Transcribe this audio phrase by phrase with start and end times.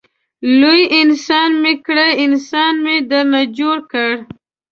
[0.59, 4.09] لوی انسان مې کړې انسان مې درنه جوړ کړ.